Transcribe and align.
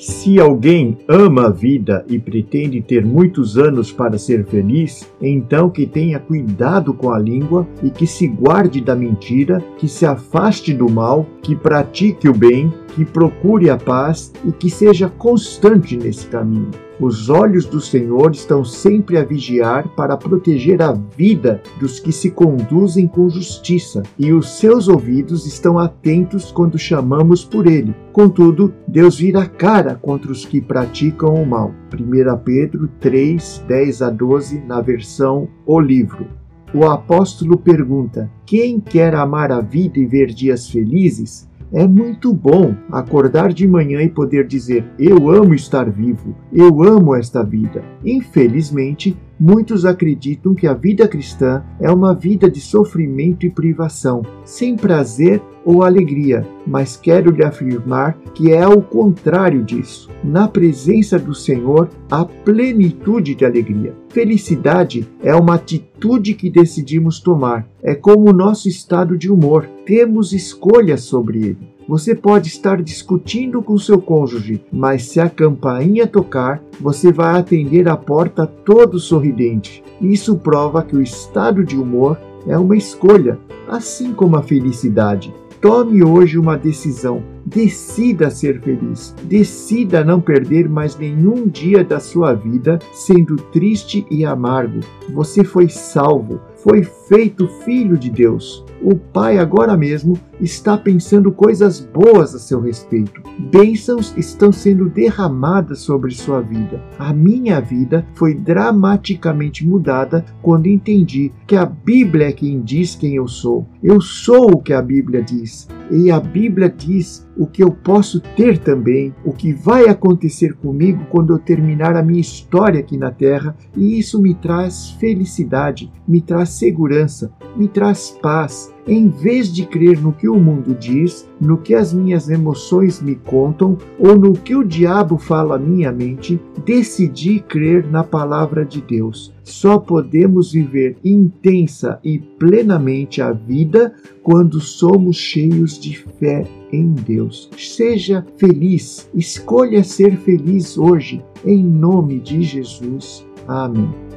Se 0.00 0.40
alguém 0.40 0.96
ama 1.06 1.48
a 1.48 1.50
vida 1.50 2.06
e 2.08 2.18
pretende 2.18 2.80
ter 2.80 3.04
muitos 3.04 3.58
anos 3.58 3.92
para 3.92 4.16
ser 4.16 4.46
feliz, 4.46 5.06
então 5.20 5.68
que 5.68 5.86
tenha 5.86 6.18
cuidado 6.18 6.94
com 6.94 7.10
a 7.10 7.18
língua 7.18 7.68
e 7.82 7.90
que 7.90 8.06
se 8.06 8.26
guarde 8.26 8.80
da 8.80 8.96
mentira, 8.96 9.62
que 9.76 9.86
se 9.86 10.06
afaste 10.06 10.72
do 10.72 10.90
mal, 10.90 11.26
que 11.42 11.54
pratique 11.54 12.30
o 12.30 12.32
bem, 12.32 12.72
que 12.94 13.04
procure 13.04 13.70
a 13.70 13.76
paz 13.76 14.32
e 14.44 14.52
que 14.52 14.70
seja 14.70 15.08
constante 15.08 15.96
nesse 15.96 16.26
caminho. 16.26 16.70
Os 17.00 17.30
olhos 17.30 17.64
do 17.64 17.80
Senhor 17.80 18.30
estão 18.32 18.62
sempre 18.62 19.16
a 19.16 19.24
vigiar 19.24 19.88
para 19.96 20.18
proteger 20.18 20.82
a 20.82 20.92
vida 20.92 21.62
dos 21.78 21.98
que 21.98 22.12
se 22.12 22.30
conduzem 22.30 23.08
com 23.08 23.30
justiça, 23.30 24.02
e 24.18 24.34
os 24.34 24.58
seus 24.58 24.86
ouvidos 24.86 25.46
estão 25.46 25.78
atentos 25.78 26.52
quando 26.52 26.78
chamamos 26.78 27.42
por 27.42 27.66
ele. 27.66 27.94
Contudo, 28.12 28.74
Deus 28.86 29.18
vira 29.18 29.40
a 29.40 29.46
cara 29.46 29.94
contra 29.94 30.30
os 30.30 30.44
que 30.44 30.60
praticam 30.60 31.32
o 31.32 31.46
mal. 31.46 31.72
1 31.90 32.36
Pedro 32.44 32.86
3, 33.00 33.64
10 33.66 34.02
a 34.02 34.10
12, 34.10 34.60
na 34.60 34.82
versão 34.82 35.48
O 35.64 35.80
Livro. 35.80 36.26
O 36.74 36.84
apóstolo 36.84 37.56
pergunta: 37.56 38.30
Quem 38.46 38.78
quer 38.78 39.14
amar 39.14 39.50
a 39.50 39.60
vida 39.60 39.98
e 39.98 40.04
ver 40.06 40.26
dias 40.26 40.68
felizes? 40.68 41.49
É 41.72 41.86
muito 41.86 42.34
bom 42.34 42.74
acordar 42.90 43.52
de 43.52 43.66
manhã 43.66 44.02
e 44.02 44.08
poder 44.08 44.46
dizer: 44.46 44.84
Eu 44.98 45.30
amo 45.30 45.54
estar 45.54 45.88
vivo, 45.88 46.34
eu 46.52 46.82
amo 46.82 47.14
esta 47.14 47.44
vida. 47.44 47.84
Infelizmente, 48.04 49.16
muitos 49.40 49.86
acreditam 49.86 50.54
que 50.54 50.66
a 50.66 50.74
vida 50.74 51.08
cristã 51.08 51.64
é 51.80 51.90
uma 51.90 52.14
vida 52.14 52.50
de 52.50 52.60
sofrimento 52.60 53.46
e 53.46 53.50
privação, 53.50 54.20
sem 54.44 54.76
prazer 54.76 55.40
ou 55.64 55.82
alegria, 55.82 56.46
mas 56.66 56.96
quero 56.96 57.30
lhe 57.30 57.44
afirmar 57.44 58.18
que 58.34 58.52
é 58.52 58.62
ao 58.62 58.82
contrário 58.82 59.62
disso. 59.62 60.10
Na 60.22 60.46
presença 60.46 61.18
do 61.18 61.34
Senhor 61.34 61.88
há 62.10 62.24
plenitude 62.24 63.34
de 63.34 63.44
alegria. 63.44 63.94
Felicidade 64.10 65.08
é 65.22 65.34
uma 65.34 65.54
atitude 65.54 66.34
que 66.34 66.50
decidimos 66.50 67.20
tomar, 67.20 67.66
é 67.82 67.94
como 67.94 68.28
o 68.28 68.34
nosso 68.34 68.68
estado 68.68 69.16
de 69.16 69.30
humor, 69.30 69.66
temos 69.86 70.32
escolha 70.32 70.96
sobre 70.96 71.38
ele. 71.38 71.79
Você 71.90 72.14
pode 72.14 72.46
estar 72.46 72.80
discutindo 72.80 73.60
com 73.60 73.76
seu 73.76 74.00
cônjuge, 74.00 74.62
mas 74.70 75.06
se 75.06 75.18
a 75.18 75.28
campainha 75.28 76.06
tocar, 76.06 76.62
você 76.80 77.10
vai 77.10 77.36
atender 77.36 77.88
a 77.88 77.96
porta 77.96 78.46
todo 78.46 79.00
sorridente. 79.00 79.82
Isso 80.00 80.36
prova 80.36 80.84
que 80.84 80.94
o 80.94 81.02
estado 81.02 81.64
de 81.64 81.76
humor 81.76 82.16
é 82.46 82.56
uma 82.56 82.76
escolha, 82.76 83.40
assim 83.66 84.12
como 84.12 84.36
a 84.36 84.42
felicidade. 84.42 85.34
Tome 85.60 86.02
hoje 86.04 86.38
uma 86.38 86.56
decisão. 86.56 87.24
Decida 87.44 88.30
ser 88.30 88.60
feliz. 88.60 89.12
Decida 89.24 90.04
não 90.04 90.20
perder 90.20 90.68
mais 90.68 90.96
nenhum 90.96 91.48
dia 91.48 91.82
da 91.82 91.98
sua 91.98 92.32
vida 92.32 92.78
sendo 92.92 93.34
triste 93.34 94.06
e 94.08 94.24
amargo. 94.24 94.78
Você 95.12 95.42
foi 95.42 95.68
salvo, 95.68 96.40
foi 96.62 96.82
feito 96.82 97.48
filho 97.64 97.96
de 97.96 98.10
Deus. 98.10 98.64
O 98.82 98.96
Pai 98.96 99.38
agora 99.38 99.76
mesmo 99.76 100.18
está 100.40 100.76
pensando 100.76 101.30
coisas 101.32 101.80
boas 101.80 102.34
a 102.34 102.38
seu 102.38 102.60
respeito. 102.60 103.22
Bênçãos 103.50 104.14
estão 104.16 104.50
sendo 104.50 104.88
derramadas 104.88 105.80
sobre 105.80 106.12
sua 106.12 106.40
vida. 106.40 106.82
A 106.98 107.12
minha 107.12 107.60
vida 107.60 108.06
foi 108.14 108.34
dramaticamente 108.34 109.66
mudada 109.66 110.24
quando 110.42 110.66
entendi 110.66 111.32
que 111.46 111.56
a 111.56 111.66
Bíblia 111.66 112.28
é 112.28 112.32
quem 112.32 112.60
diz 112.60 112.94
quem 112.94 113.14
eu 113.14 113.28
sou. 113.28 113.66
Eu 113.82 114.00
sou 114.00 114.52
o 114.52 114.62
que 114.62 114.72
a 114.72 114.80
Bíblia 114.80 115.22
diz. 115.22 115.68
E 115.90 116.10
a 116.10 116.20
Bíblia 116.20 116.68
diz 116.68 117.28
o 117.36 117.46
que 117.46 117.64
eu 117.64 117.72
posso 117.72 118.20
ter 118.20 118.58
também, 118.58 119.12
o 119.24 119.32
que 119.32 119.52
vai 119.52 119.88
acontecer 119.88 120.54
comigo 120.54 121.04
quando 121.10 121.32
eu 121.32 121.38
terminar 121.38 121.96
a 121.96 122.02
minha 122.02 122.20
história 122.20 122.78
aqui 122.78 122.96
na 122.96 123.10
Terra, 123.10 123.56
e 123.76 123.98
isso 123.98 124.22
me 124.22 124.34
traz 124.34 124.90
felicidade, 124.90 125.90
me 126.06 126.20
traz 126.20 126.50
segurança, 126.50 127.32
me 127.56 127.66
traz 127.66 128.16
paz. 128.22 128.72
Em 128.90 129.06
vez 129.06 129.52
de 129.52 129.64
crer 129.64 130.00
no 130.00 130.12
que 130.12 130.28
o 130.28 130.34
mundo 130.34 130.74
diz, 130.74 131.24
no 131.40 131.56
que 131.56 131.76
as 131.76 131.92
minhas 131.92 132.28
emoções 132.28 133.00
me 133.00 133.14
contam 133.14 133.78
ou 133.96 134.18
no 134.18 134.32
que 134.32 134.56
o 134.56 134.64
diabo 134.64 135.16
fala 135.16 135.54
à 135.54 135.58
minha 135.60 135.92
mente, 135.92 136.40
decidi 136.66 137.38
crer 137.38 137.88
na 137.88 138.02
palavra 138.02 138.64
de 138.64 138.80
Deus. 138.80 139.32
Só 139.44 139.78
podemos 139.78 140.50
viver 140.50 140.96
intensa 141.04 142.00
e 142.02 142.18
plenamente 142.18 143.22
a 143.22 143.30
vida 143.30 143.94
quando 144.24 144.60
somos 144.60 145.14
cheios 145.14 145.78
de 145.78 145.96
fé 146.18 146.44
em 146.72 146.92
Deus. 146.92 147.48
Seja 147.56 148.26
feliz, 148.38 149.08
escolha 149.14 149.84
ser 149.84 150.16
feliz 150.16 150.76
hoje, 150.76 151.22
em 151.44 151.62
nome 151.62 152.18
de 152.18 152.42
Jesus. 152.42 153.24
Amém. 153.46 154.09